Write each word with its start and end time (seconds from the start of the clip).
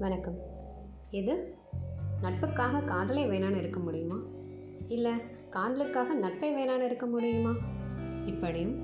வணக்கம். 0.00 0.36
இது 1.10 1.54
நட்புக்காக 2.22 2.84
காதலே 2.84 3.24
வேணான்னு 3.26 3.56
இருக்க 3.56 3.80
முடியுமா? 3.80 4.14
இல்லை 4.88 5.12
காதலுக்காக 5.50 6.14
நட்பை 6.14 6.54
வேணான்னு 6.54 6.84
இருக்க 6.84 7.06
முடியுமா? 7.06 7.52
இப்படியும் 8.26 8.78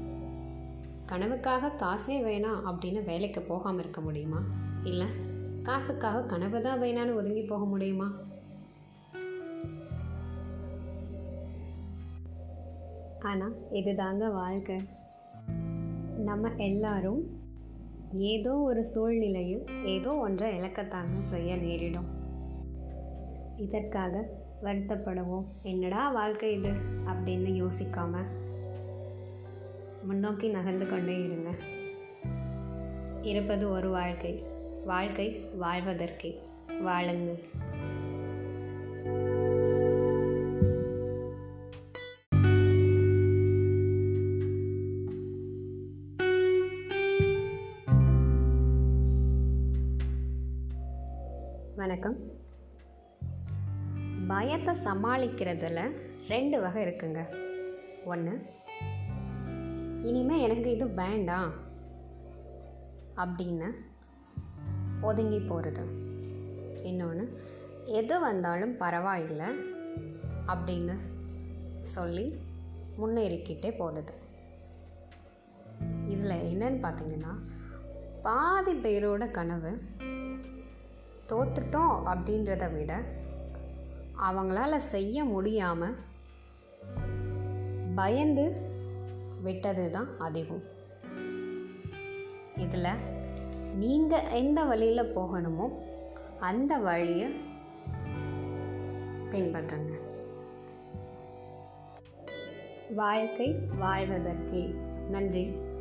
கனவுக்காக 1.07 1.71
காசே 1.77 2.17
வேணாம் 2.23 2.61
அப்படின்னு 2.65 3.05
வேலைக்கு 3.05 3.43
போகாமல் 3.43 3.79
இருக்க 3.79 4.01
முடியுமா? 4.01 4.41
இல்லை 4.85 5.07
காசுக்காக 5.63 6.23
கனவு 6.23 6.63
தான் 6.63 6.81
வேணான்னு 6.81 7.15
ஒதுங்கி 7.15 7.43
போக 7.43 7.65
முடியுமா? 7.65 8.13
ஆனால் 13.21 13.57
இதுதாங்க 13.73 14.33
வாழ்க்கை. 14.33 14.77
நம்ம 16.19 16.51
எல்லாரும் 16.57 17.45
ஏதோ 18.19 18.55
ஒரு 18.55 18.85
சூழ்நிலையில் 18.85 19.67
ஏதோ 19.85 20.15
ஒன்றை 20.15 20.61
இழக்கத்தாங்க 20.61 21.19
செய்ய 21.19 21.57
நேரிடும். 21.57 22.07
இதற்காக 23.57 24.29
வருத்தப்படுவோம். 24.63 25.45
என்னடா 25.63 26.11
வாழ்க்கை 26.11 26.53
இது? 26.53 26.73
அப்படின்னு 27.07 27.67
யோசிக்காம 27.67 28.17
முன்னோக்கி 30.03 30.49
நகர்ந்து 30.49 30.87
கொண்டே 30.87 31.25
இருங்க. 31.25 31.51
இருப்பது 33.23 33.71
ஒரு 33.71 33.91
வாழ்க்கை. 33.91 34.43
வாழ்க்கை 34.87 35.41
வாழ்வதற்கே. 35.61 36.35
வாழுங்கள். 36.83 37.43
வணக்கம். 51.87 52.17
பயத்தை 54.29 54.75
சமாளிக்கிறதுல 54.75 55.91
ரெண்டு 56.29 56.61
வகை 56.61 56.87
இருக்குங்க. 56.87 57.21
ஒன்று 58.05 58.47
இனிமேல் 60.03 60.39
எனக்கு 60.39 60.75
இது 60.75 60.89
வேண்டாம் 60.89 61.53
அப்படின்னு 63.17 63.71
ஒதுங்கி 65.03 65.39
போகிறது 65.41 65.85
இன்னொன்று 66.83 67.43
எது 67.85 68.21
வந்தாலும் 68.21 68.77
பரவாயில்லை 68.77 69.47
அப்படின்னு 70.47 70.97
சொல்லி 71.83 72.37
முன்னேறிக்கிட்டே 72.99 73.77
போகிறது 73.77 74.13
இதில் 76.09 76.53
என்னன்னு 76.53 76.87
பார்த்தீங்கன்னா 76.87 77.35
பாதி 78.23 78.73
பேரோட 78.73 79.31
கனவு 79.31 79.81
தோத்துட்டோம் 81.29 81.99
அப்படின்றத 82.07 82.73
விட 82.73 83.01
அவங்களால 84.31 84.77
செய்ய 84.77 85.25
முடியாமல் 85.25 85.97
பயந்து 87.95 88.61
விட்டது 89.43 89.91
தான் 89.91 90.09
அதிகம். 90.19 90.63
இதில் 92.57 92.95
நீங்கள் 93.75 94.29
எந்த 94.31 94.65
வழியில் 94.65 95.17
போகணுமோ 95.17 95.69
அந்த 96.41 96.77
வழியை 96.77 97.35
பின்பற்றுங்க. 99.31 99.95
வாழ்க்கை 102.95 103.57
வாழ்வதற்கே. 103.81 104.75
நன்றி. 105.11 105.75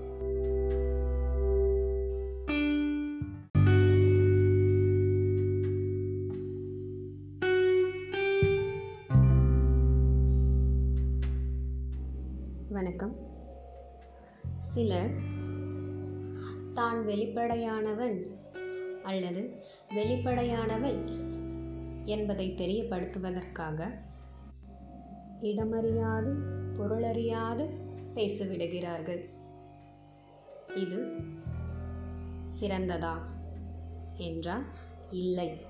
வணக்கம். 12.86 13.16
சிலர் 14.60 15.10
தான் 16.74 17.08
வெளிப்படையானவன் 17.08 18.26
அல்லது 19.04 19.64
வெளிப்படையானவள் 19.90 21.00
என்பதை 22.06 22.54
தெரியப்படுத்துவதற்காக 22.58 23.88
இடமறியாது 25.42 26.32
பொருளறியாது 26.78 27.66
பேசிவிடுகிறார்கள். 28.16 29.30
இது 30.76 31.22
சிறந்ததா 32.62 33.16
என்றால் 34.18 34.66
இல்லை. 35.12 35.62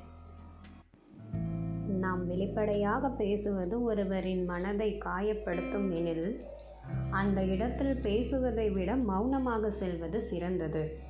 நாம் 1.87 2.27
வெளிப்படையாக 2.27 3.09
பேசுவது 3.09 3.83
ஒருவரின் 3.83 4.45
மனதை 4.45 4.97
காயப்படுத்தும் 5.05 5.91
எனில் 5.91 6.53
அந்த 7.11 7.43
இடத்தில் 7.43 8.01
பேசுவதை 8.01 8.69
விட 8.69 8.95
மௌனமாக 8.95 9.71
செல்வது 9.71 10.21
சிறந்தது. 10.21 11.03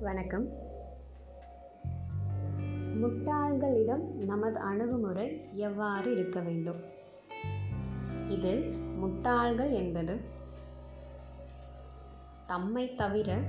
வணக்கம். 0.00 0.48
முட்டாள்களிடம் 3.02 4.12
நமது 4.24 4.58
அணுகுமுறை 4.58 5.40
எவ்வாறு 5.54 6.12
இருக்க 6.12 6.40
வேண்டும்? 6.40 6.76
இதில் 8.28 8.74
முட்டாள்கள் 9.00 9.72
என்பது 9.72 10.33
தம்மை 12.46 12.94
தவிர 12.94 13.40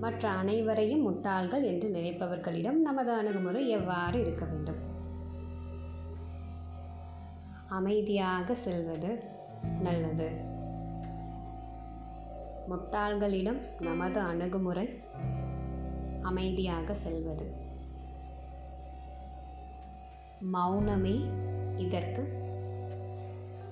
மற்ற 0.00 0.28
அனைவரையும் 0.28 1.02
முட்டாள்கள் 1.02 1.62
என்று 1.62 1.88
நினைப்பவர்களிடம் 1.88 2.80
நமது 2.80 3.12
அணுகுமுறை 3.12 3.68
எவ்வாறு 3.68 4.20
இருக்க 4.20 4.44
வேண்டும்? 4.44 4.76
அமைதியாக 7.68 8.54
செல்வது 8.54 9.22
நல்லது. 9.80 10.28
முட்டாள்களிடம் 12.68 13.60
நமது 13.80 14.20
அணுகுமுறை 14.20 14.88
அமைதியாக 16.22 16.94
செல்வது. 16.94 17.52
மௌனமே 20.52 21.30
இதற்கு 21.78 22.22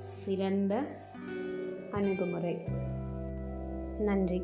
சிறந்த 0.05 0.83
அணுகுமுறை. 1.91 2.81
நன்றி. 4.01 4.43